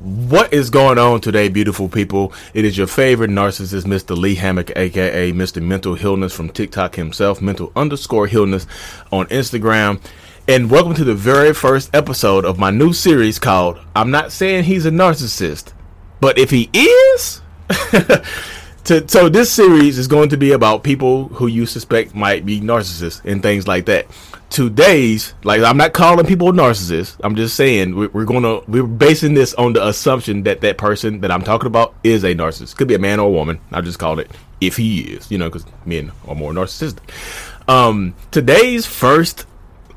What 0.00 0.52
is 0.52 0.68
going 0.68 0.98
on 0.98 1.22
today, 1.22 1.48
beautiful 1.48 1.88
people? 1.88 2.30
It 2.52 2.66
is 2.66 2.76
your 2.76 2.86
favorite 2.86 3.30
narcissist, 3.30 3.84
Mr. 3.84 4.14
Lee 4.14 4.34
Hammock, 4.34 4.70
aka 4.76 5.32
Mr. 5.32 5.62
Mental 5.62 5.94
Healness 5.94 6.34
from 6.34 6.50
TikTok 6.50 6.96
himself, 6.96 7.40
mental 7.40 7.72
underscore 7.74 8.26
Healness 8.26 8.66
on 9.10 9.24
Instagram. 9.28 9.98
And 10.46 10.70
welcome 10.70 10.92
to 10.96 11.04
the 11.04 11.14
very 11.14 11.54
first 11.54 11.94
episode 11.94 12.44
of 12.44 12.58
my 12.58 12.70
new 12.70 12.92
series 12.92 13.38
called 13.38 13.78
I'm 13.96 14.10
Not 14.10 14.32
Saying 14.32 14.64
He's 14.64 14.84
a 14.84 14.90
Narcissist, 14.90 15.72
but 16.20 16.36
if 16.36 16.50
he 16.50 16.68
is, 16.74 17.40
to, 18.86 19.08
so 19.08 19.28
this 19.28 19.52
series 19.52 19.98
is 19.98 20.08
going 20.08 20.28
to 20.30 20.36
be 20.36 20.52
about 20.52 20.82
people 20.82 21.28
who 21.28 21.46
you 21.46 21.66
suspect 21.66 22.14
might 22.14 22.46
be 22.46 22.60
narcissists 22.60 23.24
and 23.24 23.42
things 23.42 23.68
like 23.68 23.86
that 23.86 24.06
today's 24.50 25.34
like 25.44 25.60
I'm 25.62 25.76
not 25.76 25.92
calling 25.92 26.26
people 26.26 26.52
narcissists. 26.52 27.16
I'm 27.22 27.36
just 27.36 27.56
saying 27.56 27.94
we're, 27.94 28.08
we're, 28.08 28.24
gonna 28.24 28.60
we're 28.68 28.86
basing 28.86 29.34
this 29.34 29.54
on 29.54 29.72
the 29.72 29.86
assumption 29.86 30.44
that 30.44 30.60
that 30.60 30.78
person 30.78 31.20
that 31.20 31.30
I'm 31.30 31.42
talking 31.42 31.66
about 31.66 31.94
is 32.04 32.24
a 32.24 32.34
narcissist. 32.34 32.76
Could 32.76 32.88
be 32.88 32.94
a 32.94 32.98
man 32.98 33.20
or 33.20 33.28
a 33.28 33.30
woman. 33.30 33.60
I 33.72 33.80
just 33.80 33.98
called 33.98 34.20
it 34.20 34.30
if 34.60 34.76
he 34.76 35.00
is, 35.00 35.30
you 35.30 35.38
know, 35.38 35.48
because 35.48 35.66
men 35.84 36.12
are 36.26 36.34
more 36.34 36.52
narcissistic. 36.52 37.00
Um, 37.68 38.14
today's 38.30 38.86
first 38.86 39.46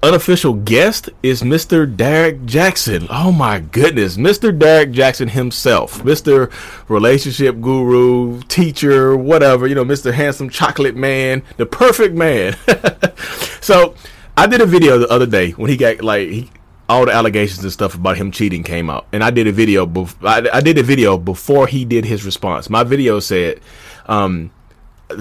unofficial 0.01 0.53
guest 0.53 1.09
is 1.23 1.41
Mr. 1.41 1.85
Derrick 1.95 2.41
Jaxn. 2.41 3.07
Oh 3.09 3.31
my 3.31 3.59
goodness, 3.59 4.17
Mr. 4.17 4.57
Derrick 4.57 4.91
Jaxn 4.91 5.29
himself, 5.29 6.03
Mr. 6.03 6.51
Relationship 6.87 7.59
Guru, 7.59 8.41
teacher, 8.43 9.15
whatever, 9.15 9.67
you 9.67 9.75
know, 9.75 9.83
Mr. 9.83 10.13
Handsome 10.13 10.49
Chocolate 10.49 10.95
Man, 10.95 11.43
the 11.57 11.65
perfect 11.65 12.15
man. 12.15 12.55
so 13.61 13.95
I 14.37 14.47
did 14.47 14.61
a 14.61 14.65
video 14.65 14.97
the 14.97 15.09
other 15.09 15.25
day 15.25 15.51
when 15.51 15.69
he 15.69 15.77
got 15.77 16.01
like 16.01 16.29
he, 16.29 16.49
all 16.87 17.05
the 17.05 17.11
allegations 17.11 17.63
and 17.63 17.71
stuff 17.71 17.93
about 17.93 18.17
him 18.17 18.31
cheating 18.31 18.63
came 18.63 18.89
out, 18.89 19.05
and 19.11 19.23
I 19.23 19.29
did 19.31 19.47
a 19.47 19.51
video. 19.51 19.85
Bef- 19.85 20.15
I, 20.25 20.57
I, 20.57 20.61
did 20.61 20.77
a 20.79 20.83
video 20.83 21.17
before 21.17 21.67
he 21.67 21.85
did 21.85 22.03
his 22.03 22.25
response. 22.25 22.67
My 22.67 22.83
video 22.83 23.19
said, 23.19 23.59
um, 24.07 24.49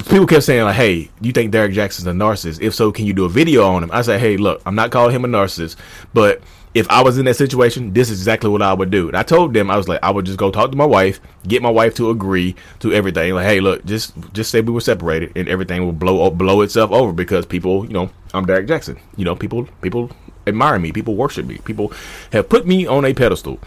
people 0.08 0.27
kept 0.27 0.44
saying 0.44 0.64
like, 0.64 0.77
"Hey, 0.77 1.11
you 1.20 1.33
think 1.33 1.50
Derrick 1.50 1.72
Jaxn's 1.72 2.06
a 2.06 2.12
narcissist? 2.12 2.61
If 2.61 2.75
so, 2.75 2.92
can 2.92 3.06
you 3.06 3.12
do 3.12 3.25
a 3.25 3.28
video 3.28 3.67
on 3.67 3.83
him?" 3.83 3.91
I 3.92 4.03
said, 4.03 4.20
"Hey, 4.20 4.36
look, 4.36 4.61
I'm 4.67 4.75
not 4.75 4.91
calling 4.91 5.14
him 5.14 5.25
a 5.25 5.28
narcissist, 5.28 5.77
but." 6.12 6.41
If 6.75 6.89
I 6.91 7.03
was 7.03 7.17
in 7.17 7.25
that 7.25 7.34
situation, 7.34 7.94
this 7.94 8.11
is 8.11 8.20
exactly 8.20 8.50
what 8.50 8.61
I 8.61 8.75
would 8.75 8.91
do. 8.91 9.09
And 9.09 9.16
I 9.16 9.22
told 9.22 9.55
them, 9.55 9.70
I 9.70 9.77
was 9.77 9.89
like, 9.89 10.00
I 10.03 10.11
would 10.11 10.27
just 10.27 10.39
go 10.39 10.50
talk 10.50 10.70
to 10.70 10.77
my 10.77 10.84
wife, 10.84 11.19
get 11.48 11.62
my 11.62 11.70
wife 11.70 11.94
to 11.94 12.11
agree 12.11 12.55
to 12.81 12.92
everything. 12.92 13.34
Like, 13.34 13.47
hey, 13.47 13.59
look, 13.59 13.84
just 13.86 14.12
just 14.34 14.50
say 14.50 14.61
we 14.61 14.72
were 14.72 14.83
separated, 14.83 15.33
and 15.34 15.48
everything 15.48 15.83
will 15.84 15.92
blow 15.92 16.31
blow 16.31 16.61
itself 16.61 16.92
over 16.92 17.12
because 17.12 17.47
people, 17.47 17.86
you 17.86 17.94
know, 17.94 18.11
I'm 18.34 18.44
Derrick 18.44 18.66
Jaxn. 18.66 18.98
You 19.16 19.25
know, 19.25 19.34
people 19.34 19.66
people 19.81 20.11
admire 20.47 20.78
me, 20.78 20.92
people 20.92 21.16
worship 21.16 21.47
me, 21.47 21.59
people 21.64 21.91
have 22.33 22.48
put 22.48 22.66
me 22.66 22.86
on 22.86 23.05
a 23.06 23.14
pedestal. 23.14 23.59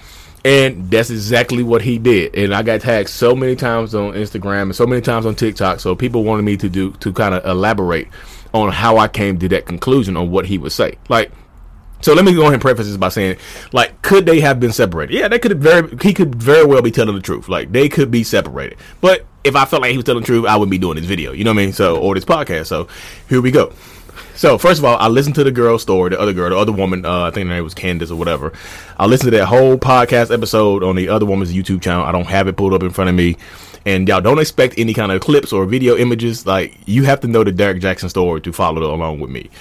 And 0.43 0.89
that's 0.89 1.11
exactly 1.11 1.61
what 1.61 1.81
he 1.81 1.99
did. 1.99 2.35
And 2.35 2.53
I 2.53 2.63
got 2.63 2.81
tagged 2.81 3.09
so 3.09 3.35
many 3.35 3.55
times 3.55 3.93
on 3.93 4.13
Instagram 4.13 4.63
and 4.63 4.75
so 4.75 4.87
many 4.87 5.01
times 5.01 5.25
on 5.25 5.35
TikTok. 5.35 5.79
So 5.79 5.95
people 5.95 6.23
wanted 6.23 6.43
me 6.43 6.57
to 6.57 6.69
do 6.69 6.91
to 6.93 7.13
kind 7.13 7.35
of 7.35 7.45
elaborate 7.45 8.07
on 8.53 8.71
how 8.71 8.97
I 8.97 9.07
came 9.07 9.37
to 9.39 9.49
that 9.49 9.65
conclusion 9.65 10.17
on 10.17 10.31
what 10.31 10.45
he 10.45 10.57
would 10.57 10.71
say. 10.71 10.97
Like 11.09 11.31
so 12.01 12.13
let 12.13 12.25
me 12.25 12.33
go 12.33 12.41
ahead 12.41 12.53
and 12.53 12.61
preface 12.61 12.87
this 12.87 12.97
by 12.97 13.09
saying, 13.09 13.37
like, 13.71 14.01
could 14.01 14.25
they 14.25 14.39
have 14.39 14.59
been 14.59 14.71
separated? 14.71 15.15
Yeah, 15.15 15.27
they 15.27 15.39
could 15.39 15.51
have 15.51 15.59
very 15.59 15.97
he 16.01 16.13
could 16.13 16.35
very 16.35 16.65
well 16.65 16.81
be 16.81 16.91
telling 16.91 17.15
the 17.15 17.21
truth. 17.21 17.47
Like 17.47 17.71
they 17.71 17.89
could 17.89 18.11
be 18.11 18.23
separated. 18.23 18.77
But 18.99 19.25
if 19.43 19.55
I 19.55 19.65
felt 19.65 19.81
like 19.81 19.91
he 19.91 19.97
was 19.97 20.05
telling 20.05 20.21
the 20.21 20.25
truth, 20.25 20.45
I 20.45 20.55
wouldn't 20.55 20.71
be 20.71 20.77
doing 20.77 20.97
this 20.97 21.05
video. 21.05 21.31
You 21.31 21.43
know 21.43 21.51
what 21.51 21.61
I 21.61 21.65
mean? 21.65 21.73
So 21.73 21.97
or 21.97 22.15
this 22.15 22.25
podcast. 22.25 22.67
So 22.67 22.87
here 23.29 23.41
we 23.41 23.51
go. 23.51 23.73
So 24.41 24.57
first 24.57 24.79
of 24.79 24.85
all, 24.85 24.97
I 24.97 25.07
listened 25.07 25.35
to 25.35 25.43
the 25.43 25.51
girl's 25.51 25.83
story, 25.83 26.09
the 26.09 26.19
other 26.19 26.33
girl, 26.33 26.49
the 26.49 26.57
other 26.57 26.71
woman. 26.71 27.05
Uh, 27.05 27.25
I 27.25 27.29
think 27.29 27.47
her 27.47 27.53
name 27.53 27.63
was 27.63 27.75
Candace 27.75 28.09
or 28.09 28.15
whatever. 28.15 28.51
I 28.97 29.05
listened 29.05 29.31
to 29.31 29.37
that 29.37 29.45
whole 29.45 29.77
podcast 29.77 30.33
episode 30.33 30.81
on 30.81 30.95
the 30.95 31.09
other 31.09 31.27
woman's 31.27 31.53
YouTube 31.53 31.83
channel. 31.83 32.03
I 32.03 32.11
don't 32.11 32.25
have 32.25 32.47
it 32.47 32.57
pulled 32.57 32.73
up 32.73 32.81
in 32.81 32.89
front 32.89 33.11
of 33.11 33.15
me, 33.15 33.37
and 33.85 34.07
y'all 34.07 34.19
don't 34.19 34.39
expect 34.39 34.79
any 34.79 34.95
kind 34.95 35.11
of 35.11 35.21
clips 35.21 35.53
or 35.53 35.67
video 35.67 35.95
images. 35.95 36.47
Like 36.47 36.75
you 36.87 37.03
have 37.03 37.19
to 37.19 37.27
know 37.27 37.43
the 37.43 37.51
Derrick 37.51 37.83
Jaxn 37.83 38.09
story 38.09 38.41
to 38.41 38.51
follow 38.51 38.95
along 38.95 39.19
with 39.19 39.29
me. 39.29 39.51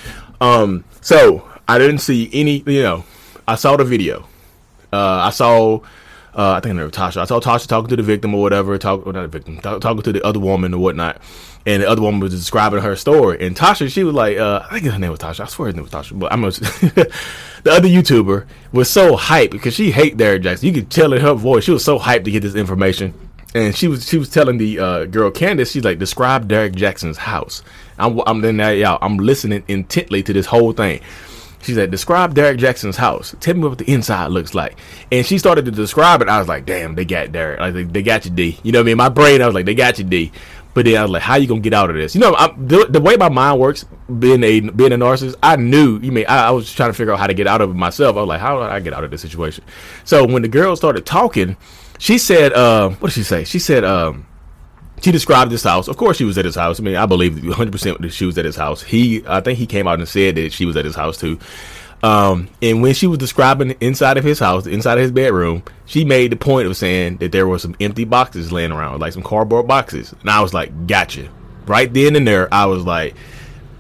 Um, 0.41 0.85
so 1.03 1.47
I 1.69 1.77
didn't 1.77 1.99
see 1.99 2.31
any. 2.33 2.63
You 2.67 2.83
know, 2.83 3.05
I 3.47 3.57
saw 3.57 3.77
the 3.77 3.85
video. 3.85 4.21
Uh, 4.91 5.27
I 5.27 5.29
saw. 5.29 5.81
Uh, 6.33 6.53
I 6.53 6.61
think 6.61 6.79
was 6.79 6.93
Tasha. 6.93 7.19
I 7.19 7.25
saw 7.25 7.39
Tasha 7.39 7.67
talking 7.67 7.91
to 7.91 7.97
the 7.97 8.03
victim 8.03 8.35
or 8.35 8.41
whatever, 8.41 8.79
talk, 8.79 9.07
or 9.07 9.13
not 9.13 9.23
the 9.23 9.29
victim, 9.29 9.59
talk, 9.59 9.83
talking 9.83 10.03
to 10.05 10.13
the 10.13 10.25
other 10.25 10.41
woman 10.41 10.73
or 10.73 10.79
whatnot 10.79 11.21
and 11.67 11.83
the 11.83 11.89
other 11.89 12.01
woman 12.01 12.21
was 12.21 12.33
describing 12.33 12.81
her 12.81 12.97
story. 12.97 13.45
And 13.45 13.55
Tasha, 13.55 13.91
she 13.91 14.05
was 14.05 14.15
like, 14.15 14.39
uh, 14.39 14.67
I 14.71 14.81
think 14.81 14.93
her 14.93 14.99
name 14.99 15.11
was 15.11 15.21
Tasha. 15.21 15.41
I 15.41 15.47
swear 15.47 15.69
her 15.69 15.73
name 15.73 15.83
was 15.83 15.93
Tasha, 15.93 16.19
but 16.19 16.33
I'm 16.33 16.45
a, 16.45 16.51
the 17.63 17.71
other 17.71 17.89
YouTuber 17.89 18.47
was 18.73 18.91
so 18.91 19.17
hyped 19.17 19.51
because 19.51 19.75
she 19.75 19.91
hate 19.91 20.17
Derrick 20.17 20.43
Jaxn. 20.43 20.63
You 20.63 20.73
could 20.73 20.91
tell 20.91 21.13
in 21.13 21.21
her 21.21 21.35
voice 21.35 21.65
she 21.65 21.71
was 21.71 21.85
so 21.85 21.99
hyped 21.99 22.25
to 22.25 22.31
get 22.31 22.41
this 22.41 22.55
information. 22.55 23.15
And 23.53 23.77
she 23.77 23.89
was 23.89 24.09
she 24.09 24.17
was 24.17 24.31
telling 24.31 24.59
the 24.59 24.79
uh, 24.79 25.05
girl 25.07 25.31
Candace, 25.31 25.73
she's 25.73 25.85
like, 25.85 25.99
describe 25.99 26.47
Derrick 26.47 26.73
Jaxn's 26.75 27.19
house. 27.19 27.63
I'm 27.99 28.21
I'm 28.27 28.41
then 28.41 28.59
y'all, 28.79 28.99
I'm 29.03 29.17
listening 29.17 29.65
intently 29.67 30.23
to 30.23 30.33
this 30.33 30.47
whole 30.47 30.73
thing. 30.73 31.01
She 31.63 31.75
said, 31.75 31.91
describe 31.91 32.35
Derrick 32.35 32.59
Jaxn's 32.59 32.97
house. 32.97 33.35
Tell 33.41 33.55
me 33.55 33.69
what 33.69 33.79
the 33.79 33.91
inside 33.91 34.29
looks 34.29 34.55
like. 34.55 34.79
And 35.13 35.27
she 35.27 35.37
started 35.37 35.67
to 35.67 35.71
describe 35.71 36.23
it. 36.23 36.29
I 36.29 36.39
was 36.39 36.49
like, 36.49 36.65
damn, 36.65 36.95
they 36.95 37.05
got 37.05 37.33
Derrick. 37.33 37.61
Like 37.61 37.75
they, 37.75 37.83
they 37.83 38.03
got 38.03 38.25
you, 38.25 38.31
D. 38.31 38.59
You 38.63 38.73
know 38.73 38.79
what 38.79 38.85
I 38.85 38.87
mean? 38.87 38.97
My 38.97 39.11
brain, 39.11 39.43
I 39.43 39.47
was 39.47 39.55
like, 39.55 39.67
they 39.67 39.75
got 39.75 39.99
you, 39.99 40.05
D. 40.05 40.33
But 40.73 40.85
then 40.85 40.97
I 40.97 41.03
was 41.03 41.11
like, 41.11 41.23
"How 41.23 41.37
you 41.37 41.47
gonna 41.47 41.61
get 41.61 41.75
out 41.75 41.91
of 41.91 41.97
this?" 41.97 42.15
You 42.15 42.21
know, 42.21 42.35
I, 42.35 42.55
the, 42.57 42.87
the, 42.89 43.01
way 43.01 43.17
my 43.17 43.29
mind 43.29 43.61
works, 43.61 43.85
being 44.19 44.45
a 44.45 44.61
being 44.61 44.93
a 44.93 44.97
narcissist, 44.97 45.37
I 45.43 45.57
knew. 45.57 45.99
You 45.99 46.13
mean 46.13 46.27
I, 46.29 46.49
I, 46.49 46.51
was 46.51 46.73
trying 46.73 46.91
to 46.91 46.95
figure 46.95 47.13
out 47.13 47.19
how 47.19 47.27
to 47.27 47.35
get 47.35 47.47
out 47.47 47.61
of 47.61 47.71
it 47.71 47.75
myself. 47.75 48.17
I 48.17 48.21
was 48.21 48.29
like, 48.29 48.41
"How 48.41 48.57
do 48.57 48.63
I 48.63 48.81
get 48.81 48.93
out 48.93 49.03
of 49.03 49.11
this 49.11 49.23
situation?" 49.23 49.65
So 50.05 50.25
when 50.27 50.43
the 50.43 50.49
girl 50.49 50.77
started 50.77 51.07
talking, 51.07 51.57
she 51.99 52.19
said, 52.19 52.53
uh, 52.53 52.91
"What 52.91 53.09
did 53.09 53.15
she 53.15 53.23
say?" 53.25 53.45
She 53.45 53.59
said, 53.59 53.85
um, 53.85 54.27
she 55.03 55.13
described 55.13 55.51
this 55.51 55.65
house. 55.65 55.89
Of 55.89 55.97
course, 55.97 56.17
she 56.17 56.25
was 56.25 56.37
at 56.39 56.45
his 56.45 56.55
house. 56.55 56.79
I 56.79 56.83
mean, 56.83 56.97
I 56.97 57.07
believe 57.07 57.43
100 57.43 57.73
percent 57.73 58.01
that 58.03 58.13
she 58.13 58.27
was 58.27 58.37
at 58.39 58.45
his 58.45 58.57
house. 58.57 58.83
He, 58.83 59.25
I 59.27 59.41
think, 59.41 59.59
he 59.59 59.67
came 59.67 59.89
out 59.89 59.99
and 59.99 60.09
said 60.09 60.37
that 60.37 60.53
she 60.53 60.67
was 60.67 60.77
at 60.77 60.85
his 60.85 60.95
house 60.95 61.19
too. 61.19 61.39
Um, 62.03 62.49
and 62.63 62.83
when 62.83 62.95
she 62.95 63.07
was 63.07 63.19
describing 63.19 63.73
inside 63.81 64.17
of 64.17 64.25
his 64.25 64.39
house, 64.39 64.67
inside 64.67 64.95
of 64.95 65.03
his 65.03 65.13
bedroom, 65.13 65.63
she 65.85 66.05
made 66.05 66.33
the 66.33 66.37
point 66.37 66.67
of 66.67 66.77
saying 66.77 67.19
that 67.19 67.33
there 67.33 67.47
were 67.47 67.59
some 67.59 67.77
empty 67.81 68.05
boxes 68.05 68.53
laying 68.53 68.73
around, 68.73 69.01
like 69.01 69.13
some 69.13 69.23
cardboard 69.23 69.67
boxes. 69.67 70.15
And 70.21 70.31
I 70.31 70.41
was 70.41 70.55
like, 70.55 70.87
gotcha. 70.87 71.29
Right 71.67 71.93
then 71.93 72.17
and 72.17 72.27
there, 72.27 72.53
I 72.53 72.67
was 72.67 72.85
like, 72.85 73.15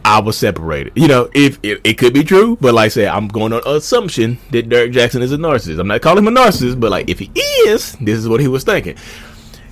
I 0.04 0.20
was 0.20 0.36
separated. 0.36 0.92
You 0.96 1.08
know, 1.08 1.30
if, 1.34 1.58
if 1.62 1.80
it 1.84 1.98
could 1.98 2.14
be 2.14 2.24
true, 2.24 2.56
but 2.60 2.74
like 2.74 2.86
I 2.86 2.88
said, 2.88 3.08
I'm 3.08 3.28
going 3.28 3.52
on 3.52 3.62
assumption 3.66 4.38
that 4.50 4.68
Derrick 4.68 4.92
Jaxn 4.92 5.22
is 5.22 5.32
a 5.32 5.36
narcissist. 5.36 5.78
I'm 5.78 5.88
not 5.88 6.02
calling 6.02 6.26
him 6.26 6.36
a 6.36 6.40
narcissist, 6.40 6.80
but 6.80 6.90
like 6.90 7.08
if 7.08 7.18
he 7.18 7.30
is, 7.34 7.92
this 8.00 8.18
is 8.18 8.28
what 8.28 8.40
he 8.40 8.48
was 8.48 8.64
thinking. 8.64 8.96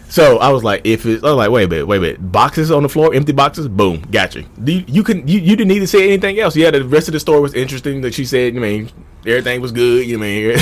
So 0.08 0.38
I 0.38 0.48
was 0.50 0.64
like, 0.64 0.82
if 0.84 1.04
it's, 1.04 1.22
I 1.22 1.28
was 1.28 1.36
like, 1.36 1.50
wait 1.50 1.64
a 1.64 1.69
minute, 1.69 1.86
wait 1.86 1.98
a 1.98 2.00
minute, 2.00 2.32
boxes 2.32 2.70
on 2.70 2.82
the 2.82 2.88
floor, 2.88 3.14
empty 3.14 3.32
boxes, 3.32 3.69
boom, 3.69 4.00
got 4.10 4.34
you. 4.34 4.44
You, 4.64 4.84
you 4.86 5.02
can, 5.02 5.28
you, 5.28 5.38
you 5.38 5.54
didn't 5.54 5.69
need 5.69 5.80
to 5.80 5.86
say 5.86 6.08
anything 6.08 6.38
else. 6.41 6.56
Yeah, 6.56 6.70
the 6.70 6.84
rest 6.84 7.08
of 7.08 7.12
the 7.12 7.20
story 7.20 7.41
was 7.41 7.54
interesting. 7.54 8.00
That 8.00 8.14
she 8.14 8.24
said, 8.24 8.56
I 8.56 8.58
mean, 8.58 8.91
everything 9.26 9.60
was 9.60 9.72
good. 9.72 10.06
You 10.06 10.16
know, 10.16 10.22
mean, 10.22 10.56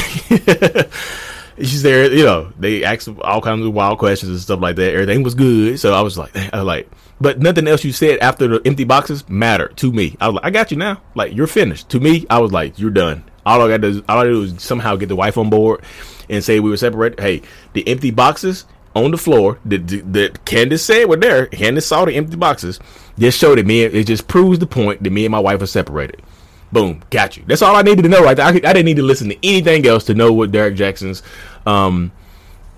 she's 1.58 1.82
there. 1.82 2.12
You 2.12 2.24
know, 2.24 2.52
they 2.58 2.84
asked 2.84 3.08
all 3.20 3.40
kinds 3.40 3.64
of 3.64 3.72
wild 3.72 3.98
questions 3.98 4.30
and 4.30 4.40
stuff 4.40 4.60
like 4.60 4.76
that. 4.76 4.92
Everything 4.92 5.22
was 5.22 5.34
good. 5.34 5.78
So 5.78 5.94
I 5.94 6.00
was 6.00 6.18
like, 6.18 6.36
I 6.52 6.56
was 6.56 6.66
like, 6.66 6.90
but 7.20 7.38
nothing 7.38 7.68
else 7.68 7.84
you 7.84 7.92
said 7.92 8.18
after 8.18 8.48
the 8.48 8.62
empty 8.66 8.84
boxes 8.84 9.28
mattered 9.28 9.76
to 9.78 9.92
me. 9.92 10.16
I 10.20 10.28
was 10.28 10.34
like, 10.34 10.44
I 10.44 10.50
got 10.50 10.70
you 10.70 10.76
now. 10.76 11.00
Like 11.14 11.34
you're 11.34 11.46
finished. 11.46 11.88
To 11.90 12.00
me, 12.00 12.26
I 12.28 12.40
was 12.40 12.52
like, 12.52 12.78
you're 12.78 12.90
done. 12.90 13.24
All 13.44 13.62
I 13.62 13.68
got 13.68 13.82
to, 13.82 14.04
all 14.08 14.18
I 14.18 14.24
did 14.24 14.32
was 14.32 14.62
somehow 14.62 14.96
get 14.96 15.08
the 15.08 15.16
wife 15.16 15.38
on 15.38 15.50
board 15.50 15.82
and 16.28 16.42
say 16.42 16.58
we 16.58 16.68
were 16.68 16.76
separated. 16.76 17.20
Hey, 17.20 17.42
the 17.74 17.86
empty 17.86 18.10
boxes 18.10 18.66
on 18.96 19.10
the 19.10 19.18
floor 19.18 19.58
that, 19.66 19.86
that 20.12 20.44
Candace 20.44 20.84
said 20.84 21.04
were 21.06 21.16
there. 21.16 21.46
Candace 21.46 21.86
saw 21.86 22.04
the 22.04 22.14
empty 22.14 22.36
boxes. 22.36 22.80
Just 23.18 23.38
showed 23.38 23.58
it 23.58 23.66
me. 23.66 23.82
It 23.82 24.06
just 24.06 24.26
proves 24.26 24.58
the 24.58 24.66
point 24.66 25.02
that 25.02 25.10
me 25.10 25.24
and 25.24 25.32
my 25.32 25.38
wife 25.38 25.60
are 25.62 25.66
separated. 25.66 26.22
Boom, 26.72 27.02
got 27.10 27.36
you. 27.36 27.44
That's 27.46 27.62
all 27.62 27.76
I 27.76 27.82
needed 27.82 28.02
to 28.02 28.08
know 28.08 28.22
right 28.22 28.36
there. 28.36 28.46
I, 28.46 28.48
I 28.48 28.52
didn't 28.52 28.86
need 28.86 28.96
to 28.96 29.02
listen 29.02 29.28
to 29.28 29.36
anything 29.46 29.86
else 29.86 30.04
to 30.04 30.14
know 30.14 30.32
what 30.32 30.50
Derrick 30.50 30.74
Jaxn's 30.74 31.22
um 31.66 32.12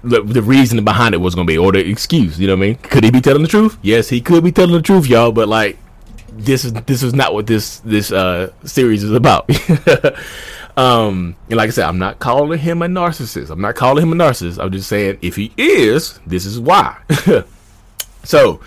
the, 0.02 0.22
the 0.22 0.42
reason 0.42 0.82
behind 0.84 1.14
it 1.14 1.18
was 1.18 1.34
going 1.34 1.46
to 1.46 1.50
be 1.50 1.58
or 1.58 1.72
the 1.72 1.88
excuse. 1.88 2.38
You 2.38 2.46
know 2.46 2.54
what 2.54 2.64
I 2.64 2.68
mean? 2.68 2.74
Could 2.76 3.04
he 3.04 3.10
be 3.10 3.20
telling 3.20 3.42
the 3.42 3.48
truth? 3.48 3.78
Yes, 3.82 4.08
he 4.08 4.20
could 4.20 4.44
be 4.44 4.52
telling 4.52 4.72
the 4.72 4.82
truth, 4.82 5.06
y'all. 5.06 5.32
But 5.32 5.48
like, 5.48 5.78
this 6.32 6.64
is 6.64 6.72
this 6.72 7.02
is 7.02 7.14
not 7.14 7.34
what 7.34 7.46
this 7.46 7.80
this 7.80 8.12
uh 8.12 8.52
series 8.64 9.02
is 9.02 9.12
about. 9.12 9.48
Um, 10.78 11.34
and 11.48 11.56
like 11.56 11.66
I 11.66 11.70
said, 11.72 11.86
I'm 11.86 11.98
not 11.98 12.20
calling 12.20 12.56
him 12.56 12.82
a 12.82 12.86
narcissist. 12.86 13.50
I'm 13.50 13.60
not 13.60 13.74
calling 13.74 14.00
him 14.00 14.12
a 14.12 14.24
narcissist. 14.24 14.62
I'm 14.62 14.70
just 14.70 14.88
saying 14.88 15.18
if 15.22 15.34
he 15.34 15.52
is, 15.56 16.20
this 16.24 16.46
is 16.46 16.60
why. 16.60 16.96
so 18.22 18.60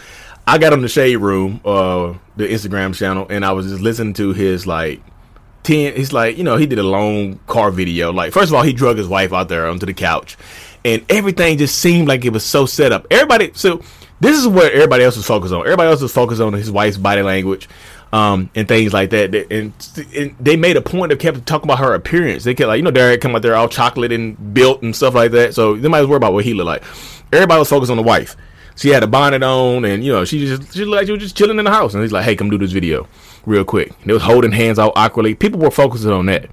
I 0.46 0.58
got 0.58 0.74
on 0.74 0.82
the 0.82 0.90
shade 0.90 1.16
room, 1.16 1.62
uh, 1.64 2.14
the 2.36 2.50
Instagram 2.50 2.94
channel, 2.94 3.28
and 3.30 3.46
I 3.46 3.54
was 3.54 3.68
just 3.68 3.82
listening 3.82 4.14
to 4.16 4.34
his 4.34 4.68
like 4.68 5.02
ten. 5.64 5.96
He's 5.96 6.12
like, 6.12 6.38
you 6.38 6.44
know, 6.44 6.58
he 6.58 6.66
did 6.66 6.80
a 6.80 6.84
long 6.84 7.40
car 7.48 7.72
video. 7.72 8.12
Like, 8.12 8.34
first 8.34 8.50
of 8.50 8.56
all, 8.56 8.64
he 8.64 8.74
drug 8.74 8.98
his 8.98 9.08
wife 9.08 9.32
out 9.32 9.48
there 9.48 9.68
onto 9.68 9.86
the 9.86 9.94
couch, 9.94 10.38
and 10.84 11.06
everything 11.10 11.58
just 11.60 11.78
seemed 11.78 12.10
like 12.10 12.26
it 12.26 12.34
was 12.34 12.44
so 12.44 12.66
set 12.66 12.92
up. 12.92 13.08
Everybody, 13.10 13.52
so 13.54 13.82
this 14.20 14.38
is 14.38 14.50
what 14.50 14.74
everybody 14.74 15.06
else 15.06 15.16
was 15.16 15.26
focused 15.26 15.54
on. 15.54 15.62
Everybody 15.62 15.90
else 15.90 16.02
was 16.02 16.12
focused 16.12 16.42
on 16.42 16.52
his 16.52 16.70
wife's 16.70 16.98
body 16.98 17.22
language 17.22 17.70
um, 18.14 18.50
and 18.56 18.68
things 18.68 18.94
like 18.94 19.10
that. 19.12 19.34
And, 19.52 19.74
and, 20.16 20.36
they 20.40 20.58
made 20.58 20.78
a 20.78 20.82
point 20.82 21.12
of 21.12 21.20
kept 21.20 21.46
talking 21.46 21.70
about 21.70 21.80
her 21.80 21.94
appearance. 21.94 22.44
They 22.44 22.54
kept 22.54 22.68
like, 22.68 22.78
you 22.78 22.84
know, 22.84 22.92
Derek 22.92 23.22
come 23.22 23.36
out 23.36 23.42
there 23.42 23.56
all 23.56 23.70
chocolate 23.70 24.12
and 24.12 24.54
built 24.54 24.82
and 24.82 24.96
stuff 24.96 25.16
like 25.16 25.32
that. 25.32 25.54
So 25.54 25.76
they 25.76 25.88
might 25.88 26.00
as 26.00 26.04
well 26.04 26.12
worry 26.12 26.18
about 26.18 26.34
what 26.34 26.46
he 26.46 26.54
looked 26.54 26.68
like. 26.68 26.84
Everybody 27.32 27.60
was 27.60 27.70
focused 27.70 27.92
on 27.92 27.98
the 27.98 28.04
wife. 28.04 28.36
She 28.76 28.90
had 28.90 29.04
a 29.04 29.08
bonnet 29.08 29.44
on, 29.44 29.86
and 29.86 30.04
you 30.04 30.12
know, 30.12 30.26
she 30.26 30.46
just 30.46 30.74
she 30.74 30.86
looked 30.86 30.98
like 30.98 31.06
she 31.06 31.12
was 31.12 31.22
just 31.22 31.38
chilling 31.38 31.60
in 31.60 31.66
the 31.66 31.72
house. 31.72 31.94
And 31.94 32.02
he's 32.02 32.12
like, 32.12 32.24
"Hey, 32.24 32.36
come 32.36 32.50
do 32.50 32.58
this 32.58 32.72
video, 32.72 33.08
real 33.46 33.64
quick." 33.64 33.90
And 33.90 34.10
they 34.10 34.14
was 34.14 34.24
holding 34.24 34.52
hands 34.52 34.80
out 34.80 34.94
awkwardly. 34.96 35.36
People 35.36 35.60
were 35.60 35.72
focusing 35.72 36.12
on 36.12 36.26
that. 36.28 36.50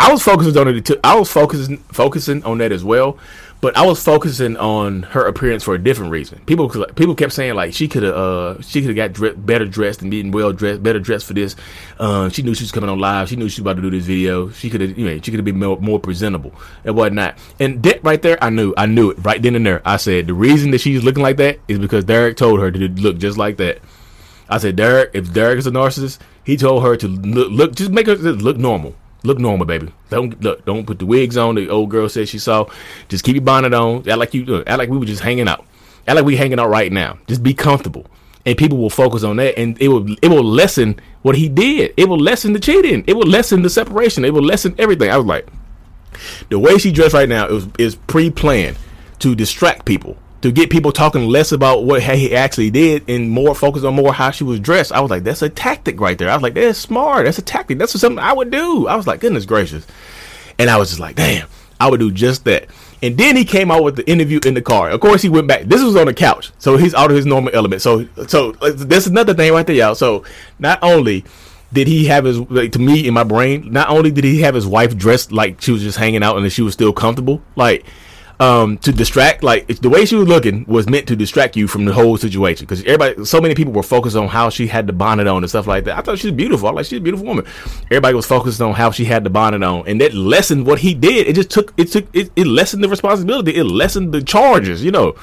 I 0.00 0.10
was 0.10 0.22
focusing 0.22 0.56
on 0.56 0.68
it. 0.68 0.84
Too. 0.84 0.98
I 1.04 1.16
was 1.18 1.30
focusing 1.30 1.78
focusing 1.92 2.42
on 2.44 2.58
that 2.58 2.72
as 2.72 2.84
well. 2.84 3.18
But 3.60 3.76
I 3.76 3.84
was 3.84 4.00
focusing 4.00 4.56
on 4.56 5.02
her 5.02 5.26
appearance 5.26 5.64
for 5.64 5.74
a 5.74 5.78
different 5.78 6.12
reason. 6.12 6.40
People 6.46 6.68
people 6.68 7.16
kept 7.16 7.32
saying 7.32 7.54
like 7.54 7.74
she 7.74 7.88
could 7.88 8.04
have 8.04 8.14
uh, 8.14 8.62
she 8.62 8.80
could 8.80 8.96
have 8.96 9.18
got 9.18 9.46
better 9.46 9.66
dressed 9.66 10.00
and 10.00 10.12
being 10.12 10.30
well 10.30 10.52
dressed, 10.52 10.80
better 10.80 11.00
dressed 11.00 11.26
for 11.26 11.34
this. 11.34 11.56
Uh, 11.98 12.28
she 12.28 12.42
knew 12.42 12.54
she 12.54 12.62
was 12.62 12.70
coming 12.70 12.88
on 12.88 13.00
live. 13.00 13.28
She 13.28 13.34
knew 13.34 13.48
she 13.48 13.60
was 13.60 13.72
about 13.72 13.76
to 13.76 13.82
do 13.82 13.90
this 13.90 14.04
video. 14.06 14.50
She 14.50 14.70
could 14.70 14.80
have 14.80 14.96
you 14.96 15.06
know 15.06 15.14
she 15.14 15.32
could 15.32 15.40
have 15.40 15.44
been 15.44 15.58
more, 15.58 15.76
more 15.80 15.98
presentable 15.98 16.52
and 16.84 16.94
whatnot. 16.94 17.36
And 17.58 17.82
that 17.82 18.04
right 18.04 18.22
there, 18.22 18.38
I 18.42 18.50
knew 18.50 18.74
I 18.76 18.86
knew 18.86 19.10
it 19.10 19.18
right 19.22 19.42
then 19.42 19.56
and 19.56 19.66
there. 19.66 19.82
I 19.84 19.96
said 19.96 20.28
the 20.28 20.34
reason 20.34 20.70
that 20.70 20.80
she's 20.80 21.02
looking 21.02 21.24
like 21.24 21.38
that 21.38 21.58
is 21.66 21.80
because 21.80 22.04
Derrick 22.04 22.36
told 22.36 22.60
her 22.60 22.70
to 22.70 22.88
look 22.88 23.18
just 23.18 23.38
like 23.38 23.56
that. 23.56 23.80
I 24.48 24.58
said 24.58 24.76
Derrick, 24.76 25.10
if 25.14 25.32
Derrick 25.32 25.58
is 25.58 25.66
a 25.66 25.72
narcissist, 25.72 26.18
he 26.44 26.56
told 26.56 26.84
her 26.84 26.96
to 26.96 27.08
look, 27.08 27.50
look 27.50 27.74
just 27.74 27.90
make 27.90 28.06
her 28.06 28.14
look 28.14 28.56
normal. 28.56 28.94
Look 29.24 29.38
normal, 29.38 29.66
baby. 29.66 29.92
Don't 30.10 30.40
look. 30.42 30.64
Don't 30.64 30.86
put 30.86 31.00
the 31.00 31.06
wigs 31.06 31.36
on. 31.36 31.56
The 31.56 31.68
old 31.68 31.90
girl 31.90 32.08
said 32.08 32.28
she 32.28 32.38
saw. 32.38 32.66
Just 33.08 33.24
keep 33.24 33.34
your 33.34 33.44
bonnet 33.44 33.74
on. 33.74 34.08
Act 34.08 34.18
like 34.18 34.34
you. 34.34 34.44
Look, 34.44 34.68
act 34.68 34.78
like 34.78 34.88
we 34.88 34.98
were 34.98 35.04
just 35.04 35.22
hanging 35.22 35.48
out. 35.48 35.64
Act 36.06 36.16
like 36.16 36.24
we 36.24 36.36
hanging 36.36 36.60
out 36.60 36.70
right 36.70 36.92
now. 36.92 37.18
Just 37.26 37.42
be 37.42 37.52
comfortable, 37.52 38.06
and 38.46 38.56
people 38.56 38.78
will 38.78 38.90
focus 38.90 39.24
on 39.24 39.36
that, 39.36 39.58
and 39.58 39.80
it 39.82 39.88
will 39.88 40.06
it 40.22 40.28
will 40.28 40.44
lessen 40.44 41.00
what 41.22 41.36
he 41.36 41.48
did. 41.48 41.94
It 41.96 42.08
will 42.08 42.18
lessen 42.18 42.52
the 42.52 42.60
cheating. 42.60 43.02
It 43.08 43.14
will 43.14 43.26
lessen 43.26 43.62
the 43.62 43.70
separation. 43.70 44.24
It 44.24 44.32
will 44.32 44.44
lessen 44.44 44.74
everything. 44.78 45.10
I 45.10 45.16
was 45.16 45.26
like, 45.26 45.48
the 46.48 46.58
way 46.58 46.78
she 46.78 46.92
dressed 46.92 47.14
right 47.14 47.28
now 47.28 47.48
is 47.48 47.66
is 47.76 47.96
pre 47.96 48.30
planned 48.30 48.76
to 49.18 49.34
distract 49.34 49.84
people 49.84 50.16
to 50.40 50.52
get 50.52 50.70
people 50.70 50.92
talking 50.92 51.26
less 51.26 51.50
about 51.50 51.84
what 51.84 52.02
he 52.02 52.34
actually 52.34 52.70
did 52.70 53.08
and 53.08 53.30
more 53.30 53.54
focus 53.54 53.82
on 53.82 53.94
more 53.94 54.12
how 54.12 54.30
she 54.30 54.44
was 54.44 54.60
dressed. 54.60 54.92
I 54.92 55.00
was 55.00 55.10
like, 55.10 55.24
that's 55.24 55.42
a 55.42 55.48
tactic 55.48 56.00
right 56.00 56.16
there. 56.16 56.30
I 56.30 56.34
was 56.34 56.42
like, 56.42 56.54
that's 56.54 56.78
smart. 56.78 57.24
That's 57.24 57.38
a 57.38 57.42
tactic. 57.42 57.78
That's 57.78 57.98
something 57.98 58.18
I 58.18 58.32
would 58.32 58.50
do. 58.50 58.86
I 58.86 58.94
was 58.94 59.06
like, 59.06 59.20
goodness 59.20 59.46
gracious. 59.46 59.86
And 60.58 60.70
I 60.70 60.76
was 60.76 60.90
just 60.90 61.00
like, 61.00 61.16
damn, 61.16 61.48
I 61.80 61.90
would 61.90 62.00
do 62.00 62.12
just 62.12 62.44
that. 62.44 62.68
And 63.02 63.16
then 63.16 63.36
he 63.36 63.44
came 63.44 63.70
out 63.70 63.84
with 63.84 63.96
the 63.96 64.08
interview 64.08 64.40
in 64.44 64.54
the 64.54 64.62
car. 64.62 64.90
Of 64.90 65.00
course, 65.00 65.22
he 65.22 65.28
went 65.28 65.46
back. 65.46 65.62
This 65.62 65.82
was 65.82 65.94
on 65.96 66.06
the 66.06 66.14
couch, 66.14 66.50
so 66.58 66.76
he's 66.76 66.94
out 66.94 67.10
of 67.10 67.16
his 67.16 67.26
normal 67.26 67.54
element. 67.54 67.80
So, 67.80 68.08
so 68.26 68.54
uh, 68.60 68.72
that's 68.74 69.06
another 69.06 69.34
thing 69.34 69.52
right 69.52 69.66
there, 69.66 69.76
y'all. 69.76 69.94
So, 69.94 70.24
not 70.58 70.80
only 70.82 71.24
did 71.72 71.86
he 71.86 72.06
have 72.06 72.24
his 72.24 72.40
like, 72.50 72.72
to 72.72 72.80
me 72.80 73.06
in 73.06 73.14
my 73.14 73.22
brain, 73.22 73.72
not 73.72 73.88
only 73.90 74.10
did 74.10 74.24
he 74.24 74.40
have 74.40 74.54
his 74.54 74.66
wife 74.66 74.96
dressed 74.96 75.30
like 75.30 75.60
she 75.60 75.70
was 75.70 75.82
just 75.82 75.96
hanging 75.96 76.24
out 76.24 76.36
and 76.36 76.52
she 76.52 76.62
was 76.62 76.72
still 76.72 76.92
comfortable, 76.92 77.40
like 77.54 77.84
um, 78.40 78.78
to 78.78 78.92
distract. 78.92 79.42
Like 79.42 79.66
the 79.66 79.88
way 79.88 80.04
she 80.04 80.16
was 80.16 80.28
looking 80.28 80.64
was 80.66 80.88
meant 80.88 81.08
to 81.08 81.16
distract 81.16 81.56
you 81.56 81.66
from 81.66 81.84
the 81.84 81.92
whole 81.92 82.16
situation 82.16 82.66
because 82.66 82.80
everybody, 82.84 83.24
so 83.24 83.40
many 83.40 83.54
people 83.54 83.72
were 83.72 83.82
focused 83.82 84.16
on 84.16 84.28
how 84.28 84.50
she 84.50 84.66
had 84.66 84.86
the 84.86 84.92
bonnet 84.92 85.26
on 85.26 85.42
and 85.42 85.48
stuff 85.48 85.66
like 85.66 85.84
that. 85.84 85.98
I 85.98 86.00
thought 86.00 86.18
she 86.18 86.28
was 86.28 86.36
beautiful. 86.36 86.68
I 86.68 86.72
like 86.72 86.86
she's 86.86 86.98
a 86.98 87.02
beautiful 87.02 87.26
woman. 87.26 87.46
Everybody 87.84 88.14
was 88.14 88.26
focused 88.26 88.60
on 88.60 88.74
how 88.74 88.90
she 88.90 89.04
had 89.04 89.24
the 89.24 89.30
bonnet 89.30 89.62
on, 89.62 89.86
and 89.86 90.00
that 90.00 90.14
lessened 90.14 90.66
what 90.66 90.80
he 90.80 90.94
did. 90.94 91.26
It 91.26 91.34
just 91.34 91.50
took 91.50 91.72
it 91.76 91.86
took 91.86 92.06
it, 92.14 92.30
it 92.36 92.46
lessened 92.46 92.84
the 92.84 92.88
responsibility. 92.88 93.56
It 93.56 93.64
lessened 93.64 94.12
the 94.12 94.22
charges. 94.22 94.84
You 94.84 94.92
know. 94.92 95.16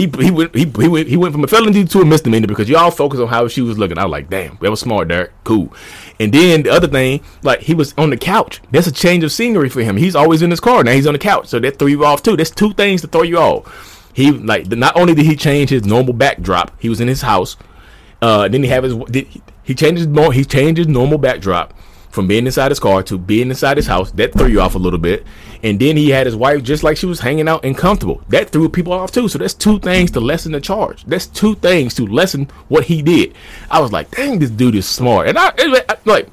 He, 0.00 0.10
he 0.18 0.30
went 0.30 0.56
he, 0.56 0.64
he 0.64 0.88
went 0.88 1.08
he 1.08 1.16
went 1.18 1.34
from 1.34 1.44
a 1.44 1.46
felony 1.46 1.84
to 1.84 2.00
a 2.00 2.06
misdemeanor 2.06 2.46
because 2.46 2.70
y'all 2.70 2.90
focus 2.90 3.20
on 3.20 3.28
how 3.28 3.48
she 3.48 3.60
was 3.60 3.76
looking. 3.76 3.98
I 3.98 4.04
was 4.04 4.12
like, 4.12 4.30
damn, 4.30 4.56
that 4.62 4.70
was 4.70 4.80
smart, 4.80 5.08
Derrick. 5.08 5.32
Cool. 5.44 5.74
And 6.18 6.32
then 6.32 6.62
the 6.62 6.70
other 6.70 6.88
thing, 6.88 7.22
like 7.42 7.60
he 7.60 7.74
was 7.74 7.92
on 7.98 8.08
the 8.08 8.16
couch. 8.16 8.62
That's 8.70 8.86
a 8.86 8.92
change 8.92 9.24
of 9.24 9.30
scenery 9.30 9.68
for 9.68 9.82
him. 9.82 9.98
He's 9.98 10.16
always 10.16 10.40
in 10.40 10.50
his 10.50 10.58
car. 10.58 10.82
Now 10.82 10.92
he's 10.92 11.06
on 11.06 11.12
the 11.12 11.18
couch. 11.18 11.48
So 11.48 11.58
that 11.58 11.78
threw 11.78 11.88
you 11.88 12.06
off 12.06 12.22
too. 12.22 12.34
That's 12.34 12.48
two 12.48 12.72
things 12.72 13.02
to 13.02 13.08
throw 13.08 13.24
you 13.24 13.36
off. 13.36 14.10
He 14.14 14.30
like 14.30 14.68
not 14.68 14.96
only 14.96 15.12
did 15.12 15.26
he 15.26 15.36
change 15.36 15.68
his 15.68 15.84
normal 15.84 16.14
backdrop, 16.14 16.72
he 16.80 16.88
was 16.88 17.02
in 17.02 17.08
his 17.08 17.20
house. 17.20 17.58
Uh, 18.22 18.48
then 18.48 18.62
he 18.62 18.70
have 18.70 18.84
his 18.84 18.94
did, 19.10 19.28
he 19.62 19.74
changed 19.74 20.00
his 20.00 20.34
he 20.34 20.46
changed 20.46 20.78
his 20.78 20.88
normal 20.88 21.18
backdrop 21.18 21.74
from 22.10 22.26
being 22.26 22.46
inside 22.46 22.70
his 22.70 22.80
car 22.80 23.02
to 23.04 23.16
being 23.16 23.48
inside 23.48 23.76
his 23.76 23.86
house. 23.86 24.10
That 24.12 24.32
threw 24.32 24.48
you 24.48 24.60
off 24.60 24.74
a 24.74 24.78
little 24.78 24.98
bit. 24.98 25.24
And 25.62 25.78
then 25.78 25.96
he 25.96 26.10
had 26.10 26.26
his 26.26 26.36
wife 26.36 26.62
just 26.62 26.82
like 26.82 26.96
she 26.96 27.06
was 27.06 27.20
hanging 27.20 27.48
out 27.48 27.64
and 27.64 27.76
comfortable. 27.76 28.22
That 28.28 28.50
threw 28.50 28.68
people 28.68 28.92
off 28.92 29.12
too. 29.12 29.28
So 29.28 29.38
that's 29.38 29.54
two 29.54 29.78
things 29.78 30.10
to 30.12 30.20
lessen 30.20 30.52
the 30.52 30.60
charge. 30.60 31.04
That's 31.04 31.26
two 31.26 31.54
things 31.56 31.94
to 31.94 32.06
lessen 32.06 32.48
what 32.68 32.84
he 32.84 33.02
did. 33.02 33.34
I 33.70 33.80
was 33.80 33.92
like, 33.92 34.10
dang, 34.10 34.38
this 34.38 34.50
dude 34.50 34.74
is 34.74 34.88
smart. 34.88 35.28
And 35.28 35.38
I, 35.38 35.52
I 35.56 35.96
like, 36.04 36.28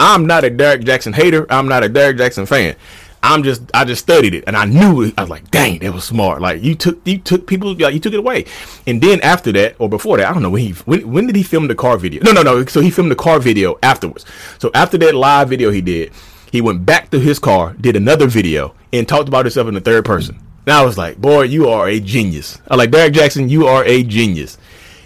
I'm 0.00 0.26
not 0.26 0.44
a 0.44 0.50
Derrick 0.50 0.82
Jaxn 0.82 1.14
hater. 1.14 1.46
I'm 1.50 1.68
not 1.68 1.82
a 1.82 1.88
Derrick 1.88 2.18
Jaxn 2.18 2.46
fan. 2.46 2.76
I'm 3.22 3.42
just 3.42 3.62
I 3.74 3.84
just 3.84 4.02
studied 4.02 4.34
it 4.34 4.44
and 4.46 4.56
I 4.56 4.64
knew 4.64 5.02
it. 5.02 5.14
I 5.18 5.22
was 5.22 5.30
like, 5.30 5.50
dang, 5.50 5.80
that 5.80 5.92
was 5.92 6.04
smart. 6.04 6.40
Like 6.40 6.62
you 6.62 6.74
took 6.74 7.00
you 7.06 7.18
took 7.18 7.46
people 7.46 7.74
like 7.74 7.94
you 7.94 8.00
took 8.00 8.12
it 8.12 8.18
away. 8.18 8.44
And 8.86 9.00
then 9.02 9.20
after 9.22 9.52
that 9.52 9.76
or 9.78 9.88
before 9.88 10.18
that, 10.18 10.28
I 10.28 10.32
don't 10.32 10.42
know 10.42 10.50
when 10.50 10.62
he 10.62 10.72
when 10.72 11.10
when 11.10 11.26
did 11.26 11.36
he 11.36 11.42
film 11.42 11.68
the 11.68 11.74
car 11.74 11.98
video? 11.98 12.22
No, 12.22 12.32
no, 12.32 12.42
no. 12.42 12.64
So 12.66 12.80
he 12.80 12.90
filmed 12.90 13.10
the 13.10 13.16
car 13.16 13.40
video 13.40 13.78
afterwards. 13.82 14.24
So 14.58 14.70
after 14.74 14.98
that 14.98 15.14
live 15.14 15.48
video 15.48 15.70
he 15.70 15.80
did, 15.80 16.12
he 16.52 16.60
went 16.60 16.86
back 16.86 17.10
to 17.10 17.18
his 17.18 17.38
car, 17.38 17.74
did 17.80 17.96
another 17.96 18.26
video, 18.26 18.74
and 18.92 19.06
talked 19.06 19.28
about 19.28 19.44
himself 19.44 19.68
in 19.68 19.74
the 19.74 19.80
third 19.80 20.04
person. 20.04 20.38
Now 20.66 20.82
I 20.82 20.84
was 20.84 20.98
like, 20.98 21.18
boy, 21.18 21.42
you 21.42 21.68
are 21.68 21.88
a 21.88 21.98
genius. 21.98 22.58
I 22.68 22.76
like 22.76 22.90
Derrick 22.90 23.14
Jaxn, 23.14 23.48
you 23.48 23.66
are 23.66 23.84
a 23.84 24.02
genius. 24.02 24.58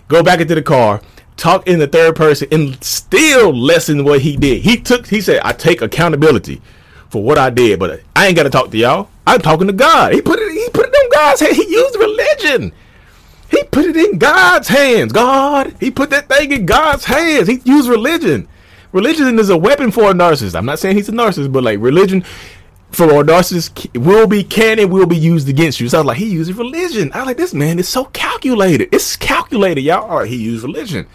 Go 0.08 0.22
back 0.22 0.40
into 0.40 0.54
the 0.54 0.62
car, 0.62 1.00
talk 1.36 1.66
in 1.66 1.78
the 1.78 1.86
third 1.86 2.16
person, 2.16 2.48
and 2.52 2.82
still 2.84 3.54
lessen 3.54 4.04
what 4.04 4.20
he 4.20 4.36
did. 4.36 4.62
He 4.62 4.76
took 4.76 5.06
he 5.06 5.20
said, 5.20 5.40
I 5.44 5.52
take 5.52 5.80
accountability 5.80 6.60
for 7.12 7.22
what 7.22 7.36
I 7.36 7.50
did, 7.50 7.78
but 7.78 8.00
I 8.16 8.26
ain't 8.26 8.36
got 8.36 8.44
to 8.44 8.50
talk 8.50 8.70
to 8.70 8.78
y'all. 8.78 9.10
I'm 9.26 9.42
talking 9.42 9.66
to 9.66 9.72
God. 9.74 10.14
He 10.14 10.22
put 10.22 10.38
it. 10.38 10.50
He 10.50 10.66
put 10.70 10.86
it 10.88 10.94
in 10.94 11.10
God's 11.10 11.40
hand. 11.40 11.54
He 11.54 11.68
used 11.68 11.96
religion. 11.96 12.72
He 13.50 13.62
put 13.64 13.84
it 13.84 13.96
in 13.96 14.16
God's 14.16 14.68
hands. 14.68 15.12
God. 15.12 15.76
He 15.78 15.90
put 15.90 16.08
that 16.08 16.30
thing 16.30 16.50
in 16.52 16.64
God's 16.64 17.04
hands. 17.04 17.48
He 17.48 17.60
used 17.64 17.86
religion. 17.86 18.48
Religion 18.92 19.38
is 19.38 19.50
a 19.50 19.58
weapon 19.58 19.90
for 19.90 20.10
a 20.10 20.14
narcissist. 20.14 20.54
I'm 20.54 20.64
not 20.64 20.78
saying 20.78 20.96
he's 20.96 21.10
a 21.10 21.12
narcissist, 21.12 21.52
but 21.52 21.62
like 21.62 21.80
religion 21.80 22.24
for 22.92 23.04
a 23.20 23.24
narcissist 23.24 23.94
will 23.98 24.26
be 24.26 24.42
can 24.42 24.78
and 24.78 24.90
will 24.90 25.06
be 25.06 25.16
used 25.16 25.50
against 25.50 25.80
you. 25.80 25.90
So 25.90 25.98
I 25.98 26.00
was 26.00 26.06
like, 26.06 26.16
he 26.16 26.30
uses 26.30 26.56
religion. 26.56 27.12
I 27.12 27.18
was 27.18 27.26
like, 27.26 27.36
this 27.36 27.52
man 27.52 27.78
is 27.78 27.90
so 27.90 28.06
calculated. 28.06 28.88
It's 28.90 29.16
calculated, 29.16 29.82
y'all. 29.82 30.10
All 30.10 30.18
right, 30.20 30.28
he 30.28 30.36
used 30.36 30.64
religion. 30.64 31.06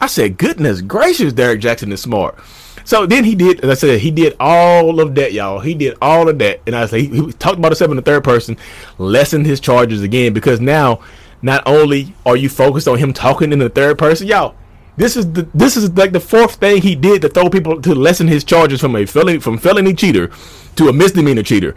I 0.00 0.06
said, 0.06 0.38
goodness 0.38 0.80
gracious, 0.80 1.34
Derrick 1.34 1.60
Jaxn 1.60 1.92
is 1.92 2.00
smart. 2.00 2.38
So 2.86 3.04
then 3.04 3.24
he 3.24 3.34
did, 3.34 3.60
as 3.62 3.70
I 3.70 3.74
said, 3.74 4.00
he 4.00 4.12
did 4.12 4.36
all 4.38 5.00
of 5.00 5.16
that, 5.16 5.32
y'all. 5.32 5.58
He 5.58 5.74
did 5.74 5.98
all 6.00 6.28
of 6.28 6.38
that. 6.38 6.60
And 6.68 6.76
I 6.76 6.86
said, 6.86 7.00
he, 7.00 7.08
he 7.08 7.32
talked 7.32 7.58
about 7.58 7.72
himself 7.72 7.90
in 7.90 7.96
the 7.96 8.02
third 8.02 8.22
person, 8.22 8.56
lessened 8.96 9.44
his 9.44 9.58
charges 9.58 10.02
again, 10.02 10.32
because 10.32 10.60
now 10.60 11.00
not 11.42 11.64
only 11.66 12.14
are 12.24 12.36
you 12.36 12.48
focused 12.48 12.86
on 12.86 12.98
him 12.98 13.12
talking 13.12 13.52
in 13.52 13.58
the 13.58 13.68
third 13.68 13.98
person, 13.98 14.28
y'all, 14.28 14.54
this 14.96 15.16
is 15.16 15.30
the 15.32 15.42
this 15.52 15.76
is 15.76 15.90
like 15.96 16.12
the 16.12 16.20
fourth 16.20 16.54
thing 16.54 16.80
he 16.80 16.94
did 16.94 17.22
to 17.22 17.28
throw 17.28 17.50
people 17.50 17.82
to 17.82 17.94
lessen 17.94 18.28
his 18.28 18.44
charges 18.44 18.80
from 18.80 18.96
a 18.96 19.04
felony 19.04 19.40
from 19.40 19.58
felony 19.58 19.92
cheater 19.92 20.30
to 20.76 20.88
a 20.88 20.92
misdemeanor 20.92 21.42
cheater. 21.42 21.74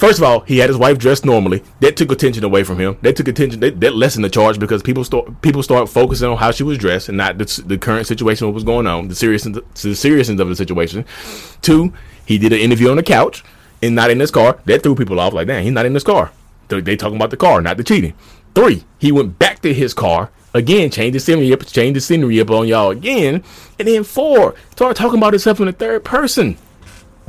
First 0.00 0.18
of 0.18 0.24
all, 0.24 0.40
he 0.40 0.56
had 0.56 0.70
his 0.70 0.78
wife 0.78 0.96
dressed 0.96 1.26
normally. 1.26 1.62
That 1.80 1.94
took 1.94 2.10
attention 2.10 2.42
away 2.42 2.64
from 2.64 2.78
him. 2.78 2.96
That 3.02 3.16
took 3.16 3.28
attention. 3.28 3.60
That, 3.60 3.80
that 3.80 3.94
lessened 3.94 4.24
the 4.24 4.30
charge 4.30 4.58
because 4.58 4.82
people 4.82 5.04
start 5.04 5.42
people 5.42 5.62
start 5.62 5.90
focusing 5.90 6.26
on 6.26 6.38
how 6.38 6.52
she 6.52 6.62
was 6.62 6.78
dressed 6.78 7.10
and 7.10 7.18
not 7.18 7.36
the, 7.36 7.62
the 7.66 7.76
current 7.76 8.06
situation 8.06 8.46
what 8.46 8.54
was 8.54 8.64
going 8.64 8.86
on, 8.86 9.08
the 9.08 9.14
seriousness 9.14 9.58
the 9.82 9.94
seriousness 9.94 10.40
of 10.40 10.48
the 10.48 10.56
situation. 10.56 11.04
Two, 11.60 11.92
he 12.24 12.38
did 12.38 12.50
an 12.54 12.60
interview 12.60 12.88
on 12.88 12.96
the 12.96 13.02
couch 13.02 13.44
and 13.82 13.94
not 13.94 14.10
in 14.10 14.20
his 14.20 14.30
car. 14.30 14.58
That 14.64 14.82
threw 14.82 14.94
people 14.94 15.20
off. 15.20 15.34
Like, 15.34 15.48
damn, 15.48 15.64
he's 15.64 15.72
not 15.72 15.84
in 15.84 15.92
his 15.92 16.04
car. 16.04 16.32
They, 16.68 16.80
they 16.80 16.96
talking 16.96 17.16
about 17.16 17.28
the 17.28 17.36
car, 17.36 17.60
not 17.60 17.76
the 17.76 17.84
cheating. 17.84 18.14
Three, 18.54 18.84
he 18.98 19.12
went 19.12 19.38
back 19.38 19.60
to 19.60 19.74
his 19.74 19.92
car 19.92 20.30
again, 20.54 20.90
changed 20.90 21.14
the 21.14 21.20
scenery 21.20 21.52
up, 21.52 21.66
changed 21.66 21.96
the 21.96 22.00
scenery 22.00 22.40
up 22.40 22.50
on 22.50 22.66
y'all 22.66 22.90
again, 22.90 23.44
and 23.78 23.86
then 23.86 24.04
four, 24.04 24.54
started 24.70 24.98
talking 24.98 25.18
about 25.18 25.34
himself 25.34 25.60
in 25.60 25.66
the 25.66 25.72
third 25.72 26.06
person 26.06 26.56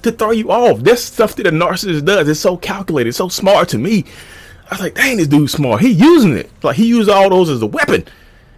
to 0.03 0.12
throw 0.12 0.31
you 0.31 0.51
off. 0.51 0.79
This 0.79 1.03
stuff 1.03 1.36
that 1.36 1.48
a 1.48 1.51
narcissist 1.51 2.05
does 2.05 2.27
is 2.27 2.39
so 2.39 2.58
calculated, 2.58 3.13
so 3.13 3.29
smart 3.29 3.70
to 3.70 3.77
me. 3.77 4.05
I 4.70 4.75
was 4.75 4.81
like, 4.81 4.96
dang, 4.96 5.17
this 5.17 5.27
dude's 5.27 5.53
smart. 5.53 5.81
He 5.81 5.89
using 5.91 6.38
it. 6.38 6.50
Like 6.63 6.75
he 6.77 6.88
used 6.88 7.10
all 7.10 7.29
those 7.29 7.50
as 7.50 7.62
a 7.62 7.67
weapon. 7.67 8.05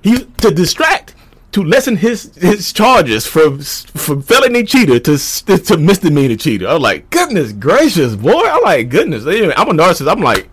He 0.01 0.25
to 0.25 0.51
distract. 0.51 1.15
to 1.53 1.63
lessen 1.63 1.95
his 1.95 2.35
his 2.35 2.73
charges 2.73 3.25
from 3.27 3.59
from 3.61 4.21
felony 4.21 4.63
cheater 4.63 4.99
to 4.99 5.17
to 5.17 5.77
misdemeanor 5.77 6.35
cheater. 6.35 6.67
I'm 6.67 6.81
like, 6.81 7.09
goodness 7.09 7.51
gracious, 7.51 8.15
boy. 8.15 8.43
I'm 8.45 8.63
like, 8.63 8.89
goodness. 8.89 9.23
I'm 9.25 9.69
a 9.69 9.73
narcissist. 9.73 10.11
I'm 10.11 10.21
like, 10.21 10.49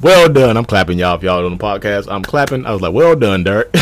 well 0.00 0.28
done. 0.28 0.56
I'm 0.56 0.64
clapping 0.64 0.98
y'all 0.98 1.16
if 1.16 1.22
y'all 1.22 1.44
on 1.44 1.56
the 1.56 1.62
podcast. 1.62 2.10
I'm 2.10 2.22
clapping. 2.22 2.64
I 2.66 2.72
was 2.72 2.80
like, 2.80 2.92
well 2.92 3.16
done, 3.16 3.42
Derrick. 3.42 3.68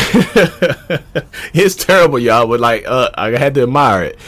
it's 1.53 1.75
terrible, 1.75 2.17
y'all, 2.17 2.47
but 2.47 2.59
like, 2.59 2.85
uh, 2.87 3.11
I 3.15 3.31
had 3.31 3.53
to 3.55 3.63
admire 3.63 4.03
it. 4.03 4.19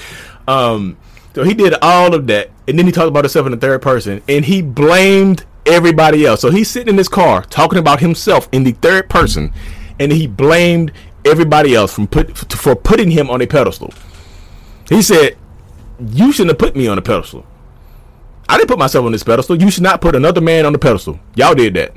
Um, 0.49 0.97
so 1.35 1.43
he 1.43 1.53
did 1.53 1.75
all 1.81 2.15
of 2.15 2.25
that, 2.27 2.49
and 2.67 2.77
then 2.77 2.87
he 2.87 2.91
talked 2.91 3.07
about 3.07 3.23
himself 3.23 3.45
in 3.45 3.51
the 3.51 3.57
third 3.57 3.83
person, 3.83 4.23
and 4.27 4.43
he 4.43 4.63
blamed 4.63 5.45
everybody 5.67 6.25
else. 6.25 6.41
So 6.41 6.49
he's 6.49 6.69
sitting 6.69 6.89
in 6.89 6.97
his 6.97 7.07
car 7.07 7.43
talking 7.43 7.77
about 7.77 7.99
himself 7.99 8.49
in 8.51 8.63
the 8.63 8.71
third 8.71 9.09
person, 9.09 9.53
and 9.99 10.11
he 10.11 10.25
blamed 10.25 10.91
everybody 11.23 11.75
else 11.75 11.93
from 11.93 12.07
put 12.07 12.35
for 12.35 12.75
putting 12.75 13.11
him 13.11 13.29
on 13.29 13.41
a 13.41 13.47
pedestal. 13.47 13.93
He 14.89 15.03
said, 15.03 15.37
"You 15.99 16.31
shouldn't 16.31 16.51
have 16.51 16.57
put 16.57 16.75
me 16.75 16.87
on 16.87 16.97
a 16.97 17.01
pedestal. 17.03 17.45
I 18.47 18.57
didn't 18.57 18.69
put 18.69 18.79
myself 18.79 19.05
on 19.05 19.11
this 19.11 19.21
pedestal. 19.21 19.61
You 19.61 19.69
should 19.69 19.83
not 19.83 20.01
put 20.01 20.15
another 20.15 20.41
man 20.41 20.65
on 20.65 20.73
the 20.73 20.79
pedestal. 20.79 21.19
Y'all 21.35 21.53
did 21.53 21.75
that. 21.75 21.93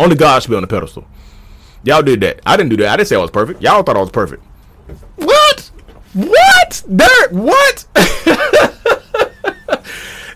Only 0.00 0.16
God 0.16 0.42
should 0.42 0.50
be 0.50 0.56
on 0.56 0.62
the 0.62 0.66
pedestal. 0.66 1.06
Y'all 1.84 2.02
did 2.02 2.20
that. 2.22 2.40
I 2.44 2.56
didn't 2.56 2.70
do 2.70 2.76
that. 2.78 2.88
I 2.88 2.96
didn't 2.96 3.08
say 3.08 3.14
I 3.14 3.20
was 3.20 3.30
perfect. 3.30 3.62
Y'all 3.62 3.84
thought 3.84 3.96
I 3.96 4.00
was 4.00 4.10
perfect. 4.10 4.42
What? 5.14 5.41
What? 6.14 6.82
Dirt? 6.94 7.32
What? 7.32 7.86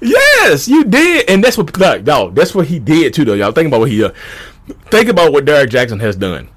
yes, 0.00 0.68
you 0.68 0.84
did, 0.84 1.28
and 1.28 1.42
that's 1.44 1.58
what 1.58 1.76
like, 1.78 2.04
that's 2.04 2.54
what 2.54 2.66
he 2.66 2.78
did 2.78 3.14
too. 3.14 3.24
Though 3.24 3.34
y'all 3.34 3.52
think 3.52 3.68
about 3.68 3.80
what 3.80 3.90
he 3.90 4.04
uh, 4.04 4.10
think 4.86 5.08
about 5.08 5.32
what 5.32 5.44
Derrick 5.44 5.70
Jaxn 5.70 6.00
has 6.00 6.16
done 6.16 6.48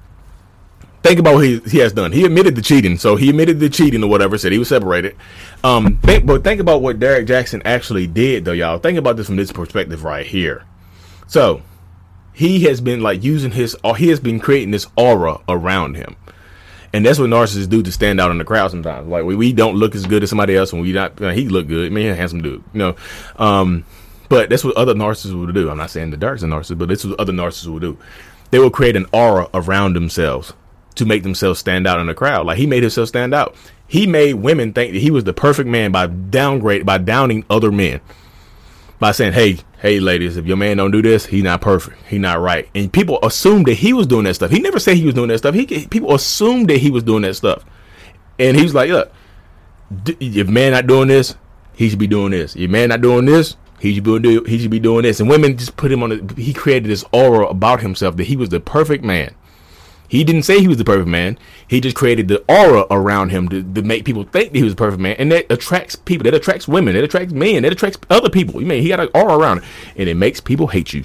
think 1.02 1.18
about 1.18 1.34
what 1.34 1.44
he, 1.44 1.60
he 1.60 1.78
has 1.78 1.92
done. 1.92 2.12
He 2.12 2.24
admitted 2.24 2.54
the 2.54 2.62
cheating, 2.62 2.96
so 2.98 3.16
he 3.16 3.30
admitted 3.30 3.60
the 3.60 3.68
cheating 3.68 4.02
or 4.02 4.08
whatever. 4.08 4.38
Said 4.38 4.52
he 4.52 4.58
was 4.58 4.68
separated. 4.68 5.16
Um, 5.64 5.98
think, 5.98 6.26
but 6.26 6.44
think 6.44 6.60
about 6.60 6.82
what 6.82 6.98
Derrick 6.98 7.26
Jaxn 7.26 7.62
actually 7.64 8.06
did, 8.06 8.44
though, 8.44 8.52
y'all. 8.52 8.78
Think 8.78 8.98
about 8.98 9.16
this 9.16 9.26
from 9.26 9.36
this 9.36 9.52
perspective 9.52 10.04
right 10.04 10.26
here. 10.26 10.64
So 11.26 11.62
he 12.32 12.64
has 12.64 12.80
been 12.80 13.00
like 13.00 13.22
using 13.22 13.52
his, 13.52 13.76
or 13.84 13.96
he 13.96 14.08
has 14.08 14.20
been 14.20 14.40
creating 14.40 14.70
this 14.70 14.86
aura 14.96 15.40
around 15.48 15.96
him. 15.96 16.16
And 16.92 17.06
that's 17.06 17.18
what 17.18 17.30
narcissists 17.30 17.68
do 17.68 17.82
to 17.82 17.92
stand 17.92 18.20
out 18.20 18.30
in 18.32 18.38
the 18.38 18.44
crowd 18.44 18.70
sometimes. 18.70 19.06
Like 19.06 19.24
we, 19.24 19.36
we 19.36 19.52
don't 19.52 19.76
look 19.76 19.94
as 19.94 20.06
good 20.06 20.22
as 20.22 20.28
somebody 20.28 20.56
else, 20.56 20.72
and 20.72 20.82
we 20.82 20.92
not. 20.92 21.18
He 21.18 21.48
look 21.48 21.68
good. 21.68 21.86
I 21.86 21.94
mean, 21.94 22.06
he's 22.06 22.12
a 22.12 22.16
handsome 22.16 22.42
dude. 22.42 22.64
You 22.72 22.78
know, 22.78 22.96
um, 23.36 23.84
but 24.28 24.50
that's 24.50 24.64
what 24.64 24.76
other 24.76 24.94
narcissists 24.94 25.38
would 25.38 25.54
do. 25.54 25.70
I'm 25.70 25.76
not 25.76 25.90
saying 25.90 26.10
Derrick's 26.10 26.42
a 26.42 26.46
narcissist, 26.46 26.78
but 26.78 26.88
this 26.88 27.04
is 27.04 27.10
what 27.10 27.20
other 27.20 27.32
narcissists 27.32 27.72
would 27.72 27.82
do. 27.82 27.98
They 28.50 28.58
will 28.58 28.70
create 28.70 28.96
an 28.96 29.06
aura 29.12 29.48
around 29.54 29.94
themselves 29.94 30.52
to 30.96 31.04
make 31.04 31.22
themselves 31.22 31.60
stand 31.60 31.86
out 31.86 32.00
in 32.00 32.06
the 32.06 32.14
crowd. 32.14 32.46
Like 32.46 32.58
he 32.58 32.66
made 32.66 32.82
himself 32.82 33.08
stand 33.08 33.34
out. 33.34 33.54
He 33.86 34.06
made 34.06 34.34
women 34.34 34.72
think 34.72 34.92
that 34.92 35.00
he 35.00 35.10
was 35.10 35.24
the 35.24 35.32
perfect 35.32 35.68
man 35.68 35.92
by 35.92 36.06
downgrade 36.06 36.86
by 36.86 36.98
downing 36.98 37.44
other 37.50 37.72
men. 37.72 38.00
By 39.00 39.12
saying, 39.12 39.32
"Hey, 39.32 39.56
hey, 39.78 39.98
ladies, 39.98 40.36
if 40.36 40.46
your 40.46 40.58
man 40.58 40.76
don't 40.76 40.90
do 40.90 41.00
this, 41.00 41.24
he 41.26 41.40
not 41.40 41.62
perfect. 41.62 41.96
He 42.06 42.18
not 42.18 42.40
right." 42.40 42.68
And 42.74 42.92
people 42.92 43.18
assumed 43.22 43.66
that 43.66 43.74
he 43.74 43.94
was 43.94 44.06
doing 44.06 44.24
that 44.24 44.34
stuff. 44.34 44.50
He 44.50 44.60
never 44.60 44.78
said 44.78 44.96
he 44.96 45.06
was 45.06 45.14
doing 45.14 45.28
that 45.28 45.38
stuff. 45.38 45.54
He 45.54 45.86
people 45.86 46.14
assumed 46.14 46.68
that 46.68 46.76
he 46.78 46.90
was 46.90 47.02
doing 47.02 47.22
that 47.22 47.34
stuff. 47.34 47.64
And 48.38 48.56
he 48.56 48.62
was 48.62 48.74
like, 48.74 48.90
"Look, 48.90 49.10
if 50.06 50.48
man 50.48 50.72
not 50.72 50.86
doing 50.86 51.08
this, 51.08 51.34
he 51.72 51.88
should 51.88 51.98
be 51.98 52.06
doing 52.06 52.30
this. 52.30 52.54
If 52.54 52.70
man 52.70 52.90
not 52.90 53.00
doing 53.00 53.24
this, 53.24 53.56
he 53.78 53.94
should 53.94 54.04
be 54.04 54.18
doing 54.18 54.44
he 54.44 54.58
should 54.58 54.70
be 54.70 54.78
doing 54.78 55.02
this." 55.02 55.18
And 55.18 55.30
women 55.30 55.56
just 55.56 55.76
put 55.78 55.90
him 55.90 56.02
on. 56.02 56.12
A, 56.12 56.40
he 56.40 56.52
created 56.52 56.90
this 56.90 57.04
aura 57.10 57.46
about 57.46 57.80
himself 57.80 58.18
that 58.18 58.24
he 58.24 58.36
was 58.36 58.50
the 58.50 58.60
perfect 58.60 59.02
man. 59.02 59.34
He 60.10 60.24
didn't 60.24 60.42
say 60.42 60.58
he 60.58 60.66
was 60.66 60.76
the 60.76 60.84
perfect 60.84 61.06
man. 61.06 61.38
He 61.68 61.80
just 61.80 61.94
created 61.94 62.26
the 62.26 62.44
aura 62.48 62.84
around 62.90 63.30
him 63.30 63.48
to, 63.48 63.62
to 63.62 63.82
make 63.82 64.04
people 64.04 64.24
think 64.24 64.50
that 64.50 64.58
he 64.58 64.64
was 64.64 64.72
the 64.72 64.76
perfect 64.76 65.00
man, 65.00 65.14
and 65.20 65.30
that 65.30 65.46
attracts 65.52 65.94
people. 65.94 66.24
That 66.24 66.34
attracts 66.34 66.66
women. 66.66 66.94
That 66.94 67.04
attracts 67.04 67.32
men. 67.32 67.62
That 67.62 67.70
attracts 67.70 67.96
other 68.10 68.28
people. 68.28 68.60
You 68.60 68.66
mean 68.66 68.82
he 68.82 68.88
got 68.88 68.98
an 68.98 69.08
aura 69.14 69.38
around, 69.38 69.58
him? 69.58 69.64
and 69.94 70.08
it 70.08 70.16
makes 70.16 70.40
people 70.40 70.66
hate 70.66 70.92
you. 70.92 71.04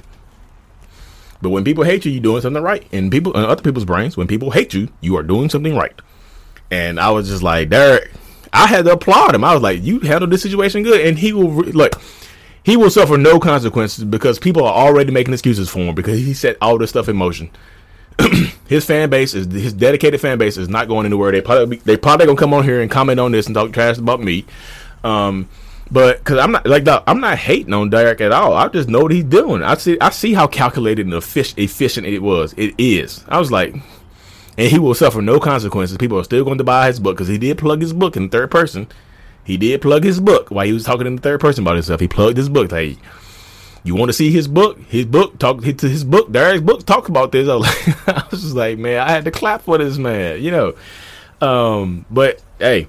But 1.40 1.52
when 1.52 1.64
people 1.64 1.84
hate 1.84 2.04
you, 2.04 2.14
you're 2.14 2.24
doing 2.24 2.42
something 2.42 2.64
right. 2.64 2.84
And 2.92 3.12
people, 3.12 3.32
in 3.34 3.46
other 3.46 3.62
people's 3.62 3.86
brains, 3.86 4.18
when 4.18 4.26
people 4.26 4.50
hate 4.50 4.74
you, 4.74 4.90
you 5.02 5.16
are 5.18 5.24
doing 5.24 5.50
something 5.52 5.76
right. 5.76 5.94
And 6.72 7.00
I 7.00 7.12
was 7.12 7.30
just 7.30 7.44
like, 7.44 7.70
Derrick, 7.70 8.12
I 8.52 8.66
had 8.66 8.86
to 8.86 8.94
applaud 8.94 9.36
him. 9.36 9.44
I 9.44 9.54
was 9.54 9.62
like, 9.62 9.84
you 9.84 10.00
handled 10.00 10.32
this 10.32 10.42
situation 10.42 10.82
good, 10.82 11.06
and 11.06 11.20
he 11.20 11.32
will 11.32 11.52
re- 11.52 11.72
look. 11.74 12.02
He 12.64 12.76
will 12.76 12.90
suffer 12.90 13.20
no 13.20 13.40
consequences 13.40 14.04
because 14.04 14.40
people 14.40 14.64
are 14.66 14.74
already 14.74 15.12
making 15.12 15.34
excuses 15.34 15.70
for 15.70 15.82
him 15.82 15.94
because 15.94 16.18
he 16.18 16.34
set 16.34 16.58
all 16.60 16.80
this 16.80 16.90
stuff 16.90 17.08
in 17.08 17.16
motion. 17.16 17.52
his 18.68 18.86
fan 18.86 19.10
base 19.10 19.34
is 19.34 19.52
his 19.52 19.74
dedicated 19.74 20.22
fan 20.22 20.38
base 20.38 20.58
is 20.58 20.70
not 20.70 20.88
going 20.88 21.06
anywhere. 21.06 21.32
They 21.32 21.42
probably 21.42 21.78
they 21.78 21.98
probably 21.98 22.26
gonna 22.26 22.38
come 22.38 22.54
on 22.54 22.64
here 22.64 22.82
and 22.82 22.90
comment 22.90 23.20
on 23.20 23.32
this 23.32 23.46
and 23.46 23.56
talk 23.56 23.72
trash 23.72 23.98
about 23.98 24.22
me. 24.22 24.46
Um, 25.04 25.50
but 25.92 26.20
because 26.20 26.40
I'm 26.40 26.52
not 26.52 26.66
like 26.66 26.88
I'm 27.08 27.20
not 27.20 27.38
hating 27.38 27.74
on 27.74 27.90
Derrick 27.90 28.22
at 28.22 28.32
all. 28.32 28.54
I 28.54 28.68
just 28.70 28.90
know 28.90 29.02
what 29.02 29.12
he's 29.12 29.24
doing. 29.24 29.62
I 29.64 29.76
see 29.76 29.98
I 30.00 30.10
see 30.10 30.34
how 30.34 30.48
calculated 30.48 31.06
and 31.06 31.14
efficient 31.14 32.08
it 32.08 32.20
was. 32.20 32.54
It 32.58 32.74
is. 32.78 33.24
I 33.28 33.40
was 33.40 33.52
like, 33.52 33.76
and 34.58 34.72
he 34.72 34.80
will 34.80 34.96
suffer 34.96 35.22
no 35.22 35.40
consequences. 35.40 35.98
People 35.98 36.20
are 36.20 36.24
still 36.24 36.44
going 36.44 36.58
to 36.58 36.64
buy 36.64 36.88
his 36.88 37.00
book 37.00 37.18
because 37.18 37.28
he 37.28 37.38
did 37.38 37.58
plug 37.58 37.82
his 37.82 37.94
book 37.94 38.18
in 38.18 38.30
third 38.30 38.50
person. 38.50 38.88
He 39.44 39.58
did 39.58 39.82
plug 39.82 40.04
his 40.04 40.20
book 40.20 40.50
while 40.50 40.66
he 40.66 40.74
was 40.74 40.84
talking 40.84 41.06
in 41.06 41.18
the 41.18 41.22
third 41.22 41.40
person 41.40 41.64
about 41.64 41.76
himself. 41.76 42.00
He 42.00 42.08
plugged 42.08 42.38
his 42.38 42.50
book. 42.50 42.72
Hey, 42.72 42.98
you 43.86 43.96
want 43.96 44.10
to 44.10 44.14
see 44.14 44.32
his 44.32 44.48
book? 44.48 44.80
His 44.90 45.06
book 45.06 45.38
talk 45.38 45.62
to 45.62 45.88
his 45.88 46.04
book. 46.04 46.32
Derrick's 46.32 46.64
book 46.64 46.86
talk 46.86 47.08
about 47.08 47.32
this. 47.32 47.48
I 47.50 47.56
was, 47.56 47.88
like, 47.88 48.08
I 48.10 48.28
was 48.32 48.42
just 48.42 48.56
like, 48.56 48.78
man, 48.80 49.00
I 49.00 49.12
had 49.12 49.26
to 49.26 49.32
clap 49.32 49.62
for 49.62 49.78
this 49.78 49.98
man, 49.98 50.42
you 50.42 50.52
know. 50.52 50.76
Um, 51.40 52.06
but 52.10 52.42
hey, 52.60 52.88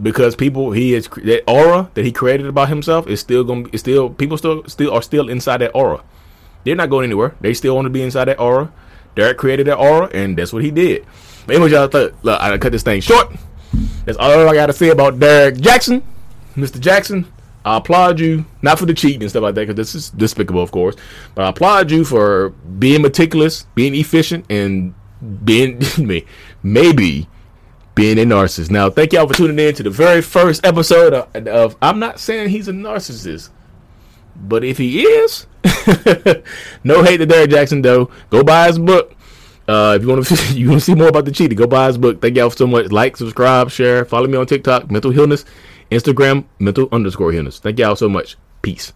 because 0.00 0.36
people 0.36 0.72
he 0.72 0.94
is 0.94 1.08
that 1.08 1.44
aura 1.48 1.90
that 1.94 2.04
he 2.04 2.12
created 2.12 2.46
about 2.46 2.68
himself 2.68 3.06
is 3.06 3.20
still 3.20 3.42
gonna 3.42 3.68
be 3.68 3.78
still 3.78 4.10
people 4.10 4.36
still 4.36 4.64
still 4.64 4.92
are 4.92 5.02
still 5.02 5.30
inside 5.30 5.58
that 5.58 5.70
aura. 5.74 6.04
They're 6.64 6.76
not 6.76 6.90
going 6.90 7.04
anywhere. 7.04 7.34
They 7.40 7.54
still 7.54 7.74
want 7.74 7.86
to 7.86 7.90
be 7.90 8.02
inside 8.02 8.26
that 8.26 8.38
aura. 8.38 8.72
Derrick 9.14 9.38
created 9.38 9.66
that 9.68 9.76
aura, 9.76 10.10
and 10.12 10.36
that's 10.36 10.52
what 10.52 10.62
he 10.62 10.70
did. 10.70 11.06
But 11.46 11.56
anyway, 11.56 11.70
y'all 11.70 11.88
thought, 11.88 12.14
look, 12.22 12.40
I 12.40 12.56
cut 12.58 12.72
this 12.72 12.82
thing 12.82 13.00
short. 13.00 13.32
That's 14.04 14.18
all 14.18 14.48
I 14.48 14.54
got 14.54 14.66
to 14.66 14.72
say 14.72 14.88
about 14.88 15.18
Derrick 15.20 15.56
Jaxn, 15.56 16.02
Mr. 16.56 16.80
Jaxn. 16.80 17.26
I 17.64 17.78
applaud 17.78 18.20
you, 18.20 18.44
not 18.60 18.78
for 18.78 18.86
the 18.86 18.94
cheating 18.94 19.22
and 19.22 19.30
stuff 19.30 19.42
like 19.42 19.54
that, 19.54 19.62
because 19.62 19.76
this 19.76 19.94
is 19.94 20.10
despicable, 20.10 20.62
of 20.62 20.70
course. 20.70 20.96
But 21.34 21.44
I 21.46 21.48
applaud 21.48 21.90
you 21.90 22.04
for 22.04 22.50
being 22.50 23.00
meticulous, 23.00 23.66
being 23.74 23.94
efficient, 23.94 24.44
and 24.50 24.94
being 25.44 25.80
maybe 26.62 27.28
being 27.94 28.18
a 28.18 28.22
narcissist. 28.22 28.70
Now, 28.70 28.90
thank 28.90 29.12
y'all 29.12 29.26
for 29.26 29.34
tuning 29.34 29.58
in 29.58 29.74
to 29.74 29.82
the 29.82 29.90
very 29.90 30.20
first 30.20 30.66
episode 30.66 31.14
of, 31.14 31.46
of 31.46 31.76
I'm 31.80 31.98
not 31.98 32.18
saying 32.18 32.50
he's 32.50 32.68
a 32.68 32.72
narcissist, 32.72 33.50
but 34.36 34.64
if 34.64 34.78
he 34.78 35.02
is, 35.02 35.46
no 36.84 37.02
hate 37.02 37.18
to 37.18 37.26
Derrick 37.26 37.50
Jaxn 37.50 37.82
though. 37.82 38.10
Go 38.30 38.42
buy 38.42 38.66
his 38.66 38.78
book. 38.78 39.14
Uh, 39.66 39.94
if 39.96 40.02
you 40.02 40.08
want 40.08 40.26
to 40.26 40.54
you 40.54 40.68
want 40.68 40.80
to 40.80 40.84
see 40.84 40.94
more 40.94 41.08
about 41.08 41.24
the 41.24 41.32
cheating, 41.32 41.56
go 41.56 41.66
buy 41.66 41.86
his 41.86 41.96
book. 41.96 42.20
Thank 42.20 42.36
y'all 42.36 42.50
so 42.50 42.66
much. 42.66 42.90
Like, 42.90 43.16
subscribe, 43.16 43.70
share, 43.70 44.04
follow 44.04 44.26
me 44.26 44.36
on 44.36 44.46
TikTok, 44.46 44.90
Mental 44.90 45.10
Healness. 45.10 45.44
Instagram, 45.94 46.44
mental 46.58 46.88
underscore 46.92 47.32
healness. 47.32 47.58
Thank 47.58 47.78
y'all 47.78 47.96
so 47.96 48.08
much. 48.08 48.36
Peace. 48.62 48.92